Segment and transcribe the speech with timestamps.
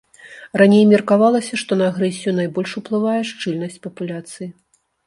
[0.61, 4.55] Раней меркавалася, што на агрэсію найбольш уплывае шчыльнасць папуляцыі.